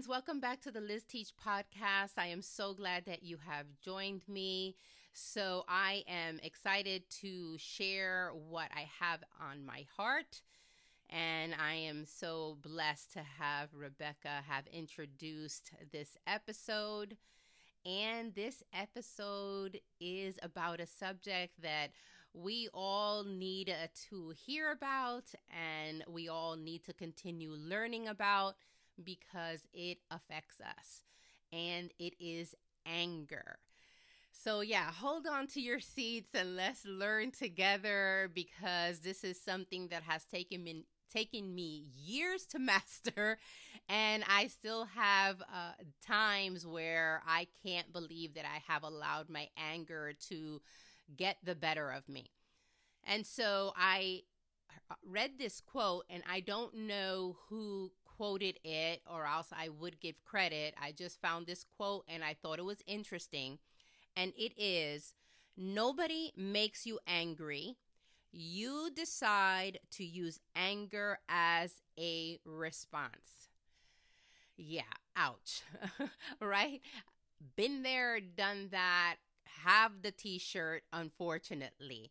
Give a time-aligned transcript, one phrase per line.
[0.00, 0.08] Friends.
[0.08, 2.12] Welcome back to the Liz Teach podcast.
[2.16, 4.74] I am so glad that you have joined me.
[5.12, 10.40] So, I am excited to share what I have on my heart.
[11.10, 17.18] And I am so blessed to have Rebecca have introduced this episode.
[17.84, 21.90] And this episode is about a subject that
[22.32, 28.54] we all need uh, to hear about and we all need to continue learning about
[29.04, 31.02] because it affects us,
[31.52, 32.54] and it is
[32.86, 33.58] anger.
[34.32, 39.88] So, yeah, hold on to your seats and let's learn together because this is something
[39.88, 43.36] that has taken me taken me years to master
[43.88, 45.72] and i still have uh,
[46.06, 50.60] times where i can't believe that i have allowed my anger to
[51.16, 52.30] get the better of me
[53.04, 54.22] and so i
[55.04, 60.22] read this quote and i don't know who quoted it, or else I would give
[60.26, 60.74] credit.
[60.78, 63.58] I just found this quote and I thought it was interesting.
[64.14, 65.14] And it is
[65.56, 67.76] Nobody makes you angry.
[68.32, 73.48] You decide to use anger as a response.
[74.56, 74.82] Yeah,
[75.16, 75.62] ouch.
[76.40, 76.80] right?
[77.56, 79.16] Been there, done that,
[79.64, 82.10] have the t shirt, unfortunately.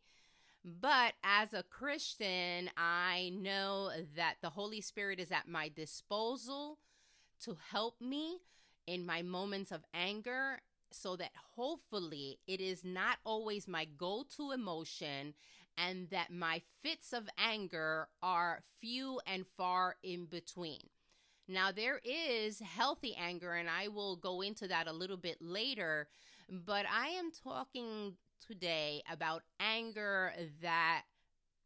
[0.63, 6.79] But as a Christian, I know that the Holy Spirit is at my disposal
[7.43, 8.39] to help me
[8.85, 10.59] in my moments of anger
[10.91, 15.33] so that hopefully it is not always my go to emotion
[15.77, 20.89] and that my fits of anger are few and far in between.
[21.47, 26.07] Now, there is healthy anger, and I will go into that a little bit later,
[26.49, 28.15] but I am talking
[28.45, 31.03] today about anger that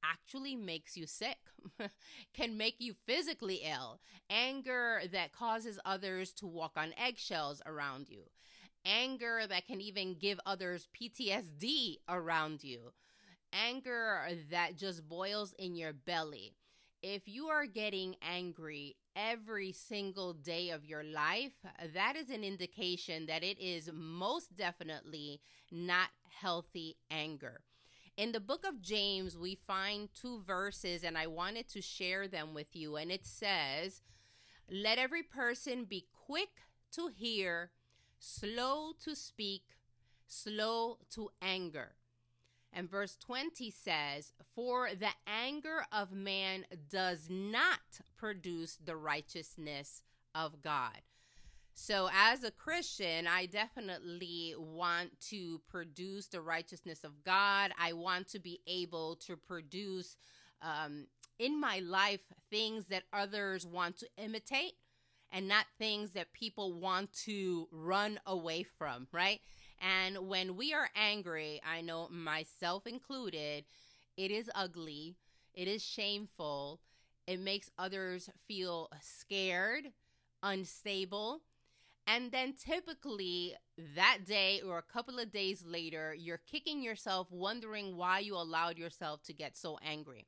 [0.03, 1.37] actually makes you sick,
[2.33, 3.99] can make you physically ill,
[4.29, 8.23] anger that causes others to walk on eggshells around you,
[8.85, 12.91] anger that can even give others PTSD around you,
[13.53, 16.55] anger that just boils in your belly.
[17.01, 21.53] If you are getting angry every single day of your life,
[21.93, 25.41] that is an indication that it is most definitely
[25.71, 27.61] not healthy anger.
[28.15, 32.53] In the book of James, we find two verses, and I wanted to share them
[32.53, 32.95] with you.
[32.95, 34.01] And it says,
[34.69, 36.49] Let every person be quick
[36.91, 37.71] to hear,
[38.19, 39.63] slow to speak,
[40.27, 41.95] slow to anger.
[42.73, 47.79] And verse 20 says, For the anger of man does not
[48.17, 50.01] produce the righteousness
[50.33, 51.01] of God.
[51.75, 57.71] So, as a Christian, I definitely want to produce the righteousness of God.
[57.79, 60.15] I want to be able to produce
[60.61, 61.07] um,
[61.39, 64.73] in my life things that others want to imitate
[65.31, 69.41] and not things that people want to run away from, right?
[69.83, 73.65] And when we are angry, I know myself included,
[74.15, 75.17] it is ugly,
[75.53, 76.79] it is shameful,
[77.27, 79.91] it makes others feel scared,
[80.41, 81.41] unstable.
[82.07, 83.55] And then typically
[83.95, 88.77] that day or a couple of days later, you're kicking yourself, wondering why you allowed
[88.77, 90.27] yourself to get so angry.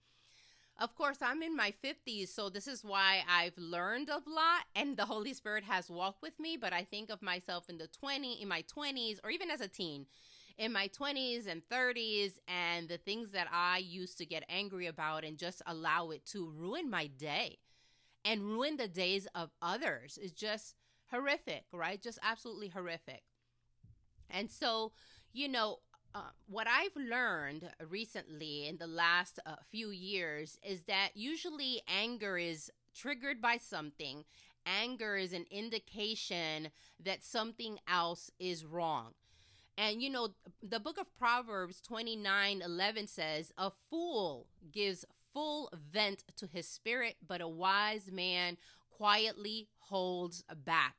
[0.78, 4.98] Of course, I'm in my 50s, so this is why I've learned a lot and
[4.98, 8.42] the Holy Spirit has walked with me, but I think of myself in the 20
[8.42, 10.06] in my 20s or even as a teen,
[10.58, 15.24] in my 20s and 30s and the things that I used to get angry about
[15.24, 17.60] and just allow it to ruin my day
[18.26, 20.76] and ruin the days of others is just
[21.10, 22.02] horrific, right?
[22.02, 23.24] Just absolutely horrific.
[24.30, 24.92] And so,
[25.32, 25.80] you know,
[26.16, 32.38] uh, what I've learned recently in the last uh, few years is that usually anger
[32.38, 34.24] is triggered by something.
[34.66, 36.70] Anger is an indication
[37.04, 39.12] that something else is wrong.
[39.78, 40.30] And you know,
[40.64, 45.04] the book of Proverbs 29 11 says, A fool gives
[45.34, 48.56] full vent to his spirit, but a wise man
[48.90, 50.96] quietly holds back.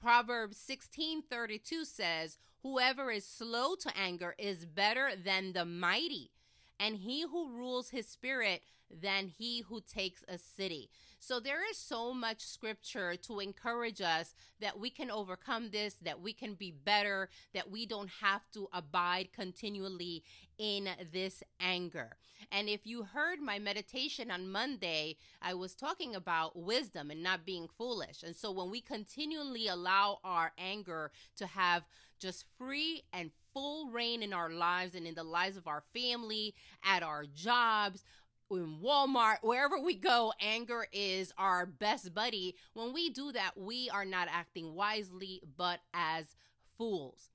[0.00, 6.30] Proverbs 16:32 says, "Whoever is slow to anger is better than the mighty,
[6.78, 11.78] and he who rules his spirit than he who takes a city." So there is
[11.78, 16.72] so much scripture to encourage us that we can overcome this, that we can be
[16.72, 20.24] better, that we don't have to abide continually
[20.58, 22.16] in this anger.
[22.52, 27.46] And if you heard my meditation on Monday, I was talking about wisdom and not
[27.46, 28.22] being foolish.
[28.22, 31.84] And so when we continually allow our anger to have
[32.20, 36.54] just free and full reign in our lives and in the lives of our family,
[36.84, 38.04] at our jobs,
[38.50, 42.54] in Walmart, wherever we go, anger is our best buddy.
[42.74, 46.36] When we do that, we are not acting wisely, but as
[46.76, 47.31] fools.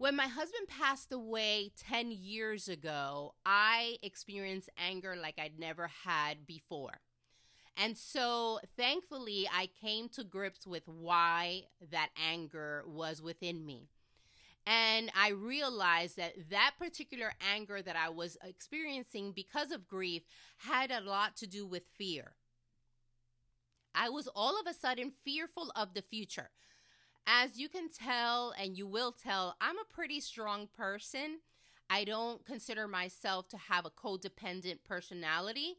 [0.00, 6.46] When my husband passed away 10 years ago, I experienced anger like I'd never had
[6.46, 7.02] before.
[7.76, 13.90] And so thankfully, I came to grips with why that anger was within me.
[14.66, 20.22] And I realized that that particular anger that I was experiencing because of grief
[20.56, 22.32] had a lot to do with fear.
[23.94, 26.48] I was all of a sudden fearful of the future.
[27.26, 31.40] As you can tell, and you will tell, I'm a pretty strong person.
[31.88, 35.76] I don't consider myself to have a codependent personality.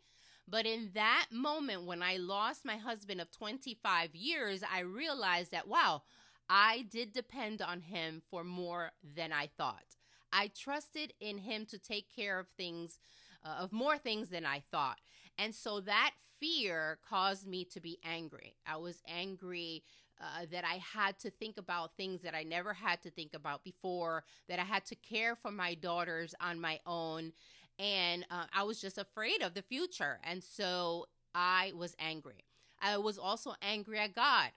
[0.48, 5.68] But in that moment, when I lost my husband of 25 years, I realized that,
[5.68, 6.04] wow,
[6.50, 9.96] I did depend on him for more than I thought.
[10.34, 13.00] I trusted in him to take care of things,
[13.46, 15.00] uh, of more things than I thought.
[15.38, 18.56] And so that fear caused me to be angry.
[18.66, 19.84] I was angry
[20.22, 23.64] uh, that I had to think about things that I never had to think about
[23.64, 27.34] before, that I had to care for my daughters on my own.
[27.80, 30.20] And uh, I was just afraid of the future.
[30.24, 32.46] And so I was angry.
[32.82, 34.52] I was also angry at God.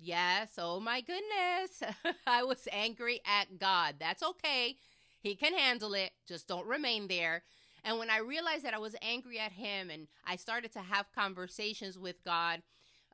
[0.00, 1.94] Yes, oh my goodness.
[2.26, 3.96] I was angry at God.
[4.00, 4.76] That's okay.
[5.20, 6.10] He can handle it.
[6.26, 7.42] Just don't remain there.
[7.84, 11.06] And when I realized that I was angry at him and I started to have
[11.14, 12.62] conversations with God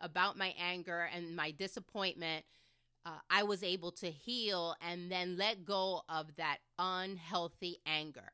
[0.01, 2.45] about my anger and my disappointment,
[3.05, 8.33] uh, I was able to heal and then let go of that unhealthy anger.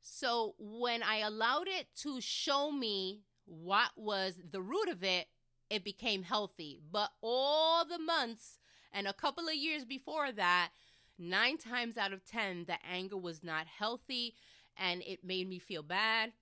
[0.00, 5.28] So when I allowed it to show me what was the root of it,
[5.70, 6.78] it became healthy.
[6.92, 8.58] But all the months
[8.92, 10.70] and a couple of years before that,
[11.18, 14.34] nine times out of 10, the anger was not healthy
[14.76, 16.32] and it made me feel bad.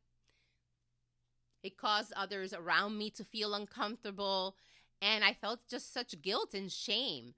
[1.63, 4.57] It caused others around me to feel uncomfortable.
[5.01, 7.35] And I felt just such guilt and shame.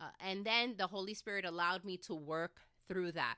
[0.00, 3.36] Uh, and then the Holy Spirit allowed me to work through that.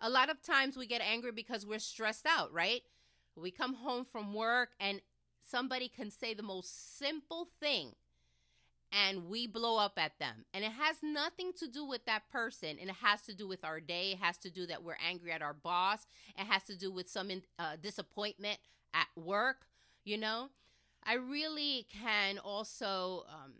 [0.00, 2.82] A lot of times we get angry because we're stressed out, right?
[3.34, 5.00] We come home from work and
[5.40, 7.92] somebody can say the most simple thing
[8.92, 10.44] and we blow up at them.
[10.54, 12.76] And it has nothing to do with that person.
[12.80, 14.12] And it has to do with our day.
[14.12, 16.06] It has to do that we're angry at our boss.
[16.38, 18.58] It has to do with some uh, disappointment
[18.94, 19.66] at work,
[20.06, 20.48] you know?
[21.04, 23.52] I really can also um,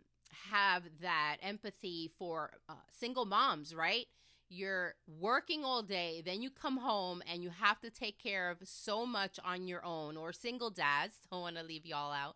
[0.51, 4.07] have that empathy for uh, single moms, right?
[4.49, 8.57] you're working all day, then you come home and you have to take care of
[8.63, 12.35] so much on your own, or single dads, don't want to leave y'all out.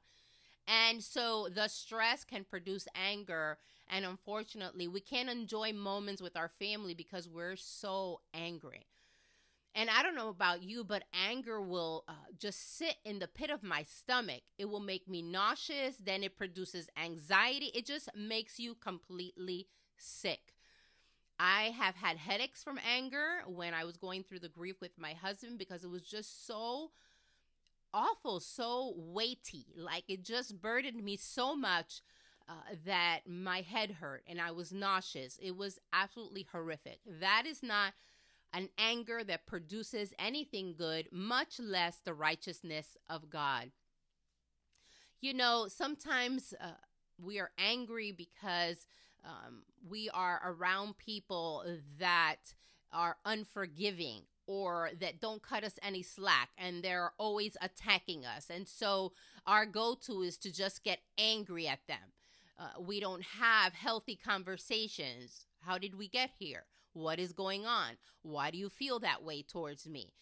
[0.67, 3.57] And so the stress can produce anger.
[3.89, 8.85] And unfortunately, we can't enjoy moments with our family because we're so angry.
[9.73, 13.49] And I don't know about you, but anger will uh, just sit in the pit
[13.49, 14.41] of my stomach.
[14.57, 15.95] It will make me nauseous.
[15.97, 17.71] Then it produces anxiety.
[17.73, 20.53] It just makes you completely sick.
[21.39, 25.13] I have had headaches from anger when I was going through the grief with my
[25.13, 26.91] husband because it was just so
[27.93, 29.67] awful, so weighty.
[29.75, 32.01] Like it just burdened me so much
[32.47, 32.53] uh,
[32.85, 35.39] that my head hurt and I was nauseous.
[35.41, 36.99] It was absolutely horrific.
[37.19, 37.93] That is not
[38.53, 43.71] an anger that produces anything good, much less the righteousness of God.
[45.21, 46.71] You know, sometimes uh,
[47.23, 48.85] we are angry because
[49.23, 51.63] um, we are around people
[51.99, 52.55] that
[52.91, 58.49] are unforgiving or that don't cut us any slack and they're always attacking us.
[58.49, 59.13] And so
[59.45, 62.11] our go to is to just get angry at them.
[62.59, 65.45] Uh, we don't have healthy conversations.
[65.61, 66.65] How did we get here?
[66.93, 67.97] What is going on?
[68.21, 70.13] Why do you feel that way towards me?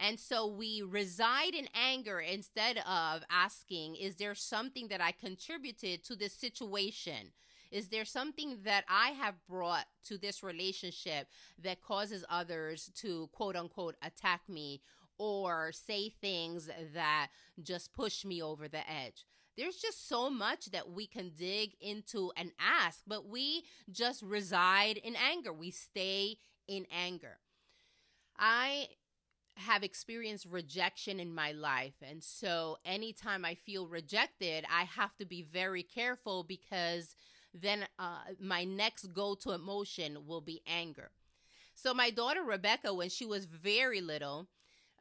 [0.00, 6.04] And so we reside in anger instead of asking, is there something that I contributed
[6.04, 7.32] to this situation?
[7.70, 11.28] Is there something that I have brought to this relationship
[11.62, 14.80] that causes others to quote unquote attack me
[15.18, 17.28] or say things that
[17.62, 19.24] just push me over the edge?
[19.56, 24.96] There's just so much that we can dig into and ask, but we just reside
[24.96, 25.52] in anger.
[25.52, 27.38] We stay in anger.
[28.36, 28.88] I
[29.56, 31.94] have experienced rejection in my life.
[32.02, 37.14] And so anytime I feel rejected, I have to be very careful because
[37.52, 41.10] then uh, my next go to emotion will be anger.
[41.76, 44.48] So, my daughter Rebecca, when she was very little,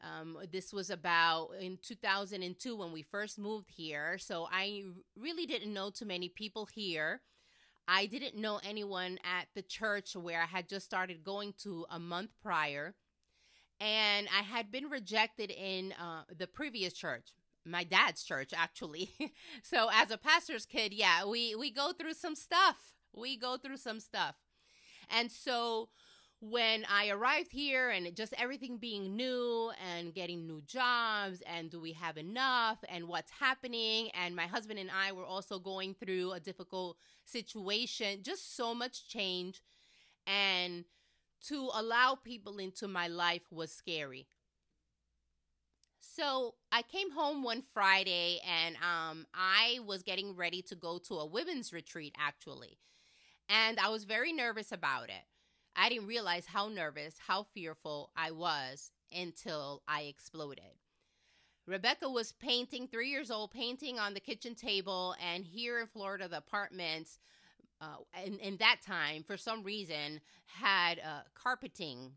[0.03, 4.17] um, this was about in 2002 when we first moved here.
[4.17, 4.83] So, I
[5.17, 7.22] really didn't know too many people here.
[7.88, 12.00] I didn't know anyone at the church where I had just started going to a
[12.00, 12.95] month prior.
[13.79, 17.29] and I had been rejected in uh, the previous church,
[17.65, 19.12] my dad's church, actually.
[19.63, 22.93] so as a pastor's kid, yeah, we we go through some stuff.
[23.13, 24.36] We go through some stuff,
[25.10, 25.89] and so
[26.50, 31.79] when I arrived here and just everything being new and getting new jobs and do
[31.79, 34.09] we have enough and what's happening.
[34.13, 39.07] And my husband and I were also going through a difficult situation just so much
[39.07, 39.62] change.
[40.27, 40.83] And
[41.47, 44.27] to allow people into my life was scary.
[46.01, 51.15] So I came home one Friday and um, I was getting ready to go to
[51.15, 52.79] a women's retreat actually.
[53.47, 55.23] And I was very nervous about it
[55.75, 60.77] I didn't realize how nervous, how fearful I was until I exploded.
[61.65, 65.15] Rebecca was painting, three years old, painting on the kitchen table.
[65.23, 67.19] And here in Florida, the apartments,
[67.79, 72.11] uh, in, in that time, for some reason, had uh, carpeting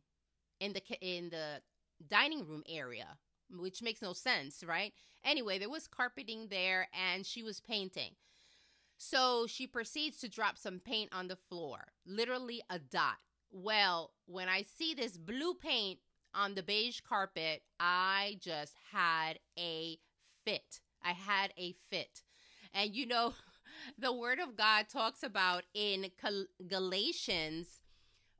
[0.60, 1.60] in the in the
[2.08, 3.18] dining room area,
[3.50, 4.92] which makes no sense, right?
[5.24, 8.12] Anyway, there was carpeting there, and she was painting.
[8.98, 13.16] So she proceeds to drop some paint on the floor, literally a dot.
[13.58, 15.98] Well, when I see this blue paint
[16.34, 19.98] on the beige carpet, I just had a
[20.44, 20.80] fit.
[21.02, 22.20] I had a fit.
[22.74, 23.32] And you know,
[23.98, 26.10] the word of God talks about in
[26.68, 27.80] Galatians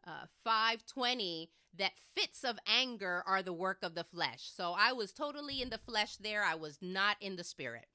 [0.06, 4.50] uh, 5:20 that fits of anger are the work of the flesh.
[4.54, 6.44] So I was totally in the flesh there.
[6.44, 7.87] I was not in the spirit.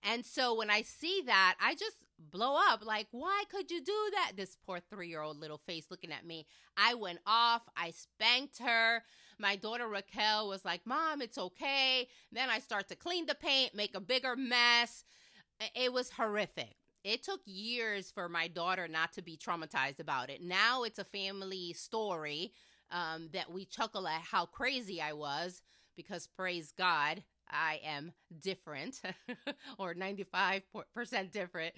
[0.00, 1.96] And so when I see that, I just
[2.30, 2.84] blow up.
[2.84, 4.32] Like, why could you do that?
[4.36, 6.46] This poor three year old little face looking at me.
[6.76, 7.62] I went off.
[7.76, 9.02] I spanked her.
[9.38, 12.08] My daughter Raquel was like, Mom, it's okay.
[12.30, 15.04] Then I start to clean the paint, make a bigger mess.
[15.74, 16.76] It was horrific.
[17.04, 20.42] It took years for my daughter not to be traumatized about it.
[20.42, 22.52] Now it's a family story
[22.90, 25.62] um, that we chuckle at how crazy I was
[25.96, 29.00] because praise God, I am different
[29.78, 30.62] or 95%
[31.32, 31.74] different.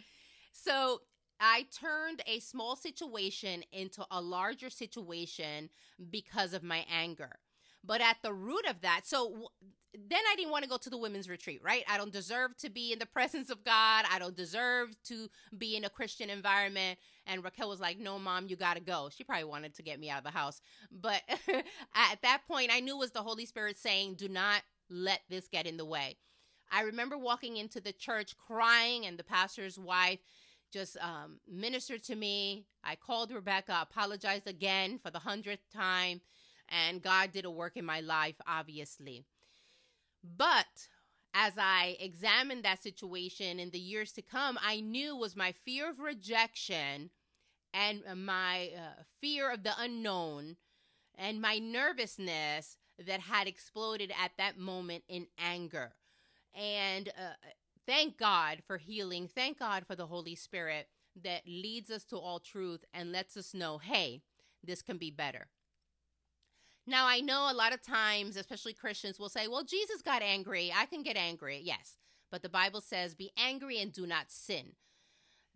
[0.54, 1.02] So
[1.40, 5.68] I turned a small situation into a larger situation
[6.11, 7.38] because of my anger.
[7.82, 9.49] But at the root of that, so
[9.92, 11.84] then I didn't want to go to the women's retreat, right?
[11.87, 14.06] I don't deserve to be in the presence of God.
[14.11, 16.99] I don't deserve to be in a Christian environment.
[17.26, 19.11] And Raquel was like, No, mom, you got to go.
[19.14, 20.61] She probably wanted to get me out of the house.
[20.90, 21.20] But
[21.94, 25.49] at that point, I knew it was the Holy Spirit saying, Do not let this
[25.49, 26.16] get in the way.
[26.73, 30.20] I remember walking into the church crying, and the pastor's wife
[30.75, 32.66] just um, ministered to me.
[32.83, 36.21] I called Rebecca, apologized again for the hundredth time,
[36.69, 39.25] and God did a work in my life, obviously.
[40.37, 40.88] But
[41.33, 45.88] as I examined that situation in the years to come, I knew was my fear
[45.88, 47.11] of rejection
[47.73, 50.57] and my uh, fear of the unknown
[51.16, 55.93] and my nervousness that had exploded at that moment in anger.
[56.52, 57.35] And uh,
[57.86, 59.28] thank God for healing.
[59.28, 60.88] Thank God for the Holy Spirit
[61.22, 64.22] that leads us to all truth and lets us know, hey,
[64.62, 65.46] this can be better.
[66.86, 70.72] Now, I know a lot of times, especially Christians, will say, well, Jesus got angry.
[70.74, 71.60] I can get angry.
[71.62, 71.98] Yes.
[72.30, 74.72] But the Bible says, be angry and do not sin.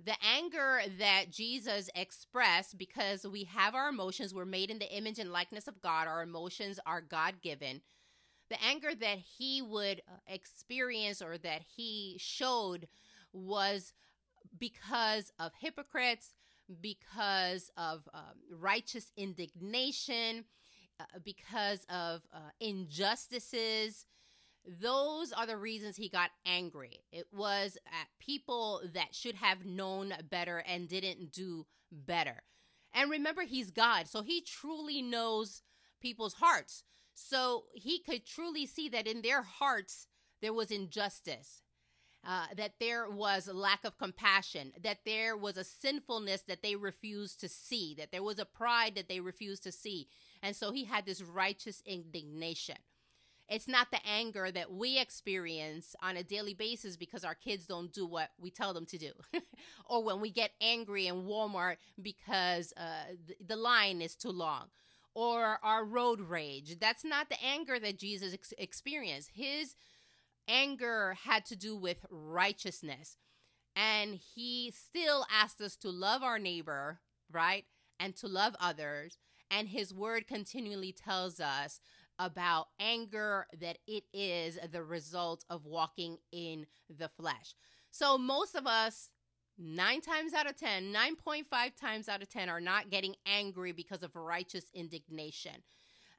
[0.03, 5.19] The anger that Jesus expressed, because we have our emotions, we're made in the image
[5.19, 7.81] and likeness of God, our emotions are God given
[8.51, 12.89] the anger that he would uh, experience or that he showed
[13.33, 13.93] was
[14.59, 16.35] because of hypocrites,
[16.81, 20.45] because of um, righteous indignation,
[21.01, 24.07] uh, because of uh, injustices.
[24.67, 27.01] Those are the reasons he got angry.
[27.13, 32.43] It was at people that should have known better and didn't do better.
[32.93, 35.63] And remember, he's God, so he truly knows
[36.01, 36.85] people's hearts.
[37.21, 40.07] So he could truly see that in their hearts
[40.41, 41.63] there was injustice,
[42.25, 47.41] uh, that there was lack of compassion, that there was a sinfulness that they refused
[47.41, 50.07] to see, that there was a pride that they refused to see.
[50.45, 52.77] And so he had this righteous indignation.
[53.49, 57.93] It's not the anger that we experience on a daily basis because our kids don't
[57.93, 59.13] do what we tell them to do.
[59.87, 64.67] or when we get angry in Walmart because uh, the line is too long
[65.19, 66.77] or our road rage.
[66.79, 69.31] That's not the anger that Jesus ex- experienced.
[69.35, 69.75] His
[70.47, 73.17] anger had to do with righteousness.
[73.75, 77.01] And he still asked us to love our neighbor,
[77.33, 77.65] right?
[77.99, 79.19] And to love others.
[79.51, 81.81] And his word continually tells us
[82.21, 87.55] about anger that it is the result of walking in the flesh.
[87.91, 89.09] So most of us
[89.59, 91.45] nine times out of 10, 9.5
[91.81, 95.63] times out of 10 are not getting angry because of righteous indignation.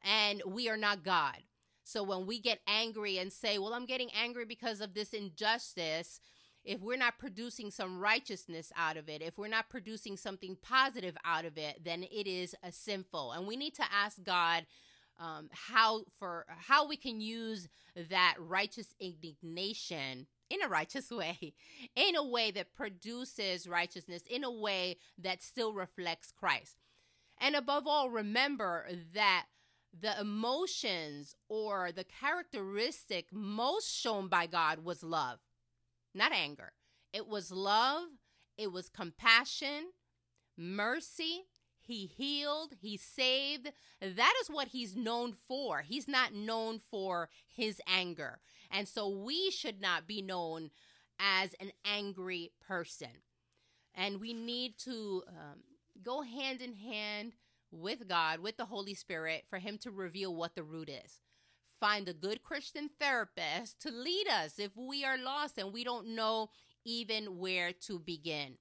[0.04, 1.38] and we are not God.
[1.84, 6.20] So when we get angry and say, Well, I'm getting angry because of this injustice,
[6.64, 11.18] if we're not producing some righteousness out of it, if we're not producing something positive
[11.26, 13.32] out of it, then it is a sinful.
[13.32, 14.66] And we need to ask God
[15.20, 17.68] um, how for how we can use
[18.10, 21.54] that righteous indignation in a righteous way,
[21.96, 26.76] in a way that produces righteousness, in a way that still reflects Christ.
[27.40, 29.46] And above all, remember that
[29.98, 35.40] the emotions or the characteristic most shown by God was love,
[36.14, 36.74] not anger.
[37.14, 38.04] It was love,
[38.58, 39.92] it was compassion,
[40.58, 41.46] mercy.
[41.90, 43.72] He healed, he saved.
[44.00, 45.82] That is what he's known for.
[45.82, 48.38] He's not known for his anger.
[48.70, 50.70] And so we should not be known
[51.20, 53.24] as an angry person.
[53.96, 55.64] And we need to um,
[56.04, 57.34] go hand in hand
[57.72, 61.22] with God, with the Holy Spirit, for Him to reveal what the root is.
[61.80, 66.14] Find a good Christian therapist to lead us if we are lost and we don't
[66.16, 66.50] know
[66.86, 68.58] even where to begin.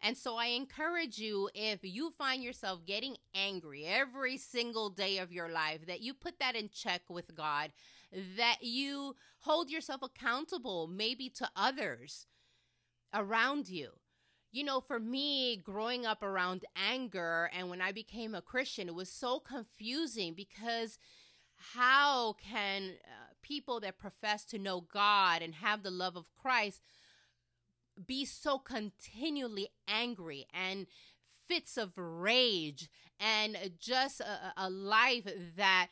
[0.00, 5.32] And so I encourage you if you find yourself getting angry every single day of
[5.32, 7.72] your life, that you put that in check with God,
[8.36, 12.26] that you hold yourself accountable, maybe to others
[13.12, 13.90] around you.
[14.50, 18.94] You know, for me, growing up around anger and when I became a Christian, it
[18.94, 20.98] was so confusing because
[21.74, 26.82] how can uh, people that profess to know God and have the love of Christ
[28.06, 30.86] be so continually angry and
[31.46, 32.88] fits of rage
[33.18, 35.88] and just a, a life that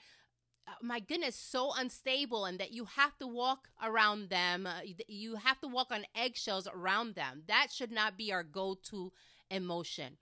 [0.69, 4.67] uh, my goodness, so unstable, and that you have to walk around them.
[4.67, 7.43] Uh, you have to walk on eggshells around them.
[7.47, 9.13] That should not be our go to
[9.49, 10.17] emotion.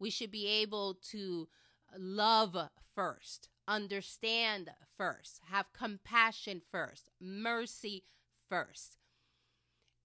[0.00, 1.48] We should be able to
[1.96, 2.56] love
[2.94, 8.04] first, understand first, have compassion first, mercy
[8.48, 8.98] first.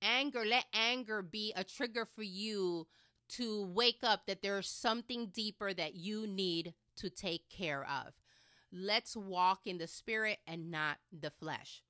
[0.01, 2.87] Anger, let anger be a trigger for you
[3.29, 8.13] to wake up that there's something deeper that you need to take care of.
[8.73, 11.83] Let's walk in the spirit and not the flesh.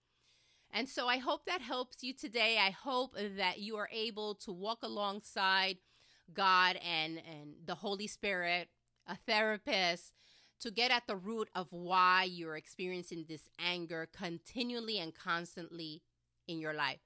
[0.73, 2.57] And so I hope that helps you today.
[2.59, 5.77] I hope that you are able to walk alongside
[6.33, 8.69] God and, and the Holy Spirit,
[9.07, 10.13] a therapist,
[10.61, 16.03] to get at the root of why you're experiencing this anger continually and constantly
[16.47, 16.99] in your life.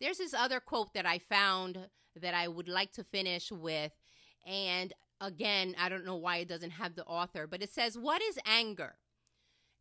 [0.00, 1.88] There's this other quote that I found
[2.20, 3.92] that I would like to finish with.
[4.46, 8.22] And again, I don't know why it doesn't have the author, but it says, What
[8.22, 8.96] is anger?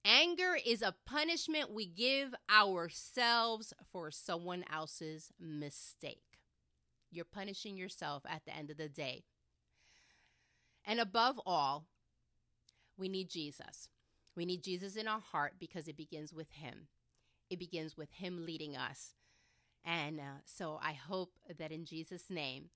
[0.05, 6.21] Anger is a punishment we give ourselves for someone else's mistake.
[7.09, 9.23] You're punishing yourself at the end of the day.
[10.85, 11.85] And above all,
[12.97, 13.89] we need Jesus.
[14.35, 16.87] We need Jesus in our heart because it begins with Him.
[17.49, 19.15] It begins with Him leading us.
[19.85, 22.69] And uh, so I hope that in Jesus' name,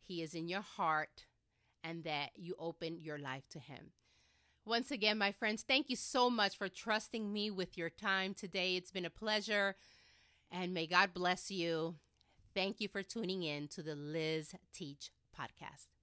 [0.00, 1.26] He is in your heart
[1.84, 3.92] and that you open your life to Him.
[4.64, 8.76] Once again, my friends, thank you so much for trusting me with your time today.
[8.76, 9.76] It's been a pleasure,
[10.50, 11.94] and may God bless you.
[12.54, 15.97] Thank you for tuning in to the Liz Teach podcast.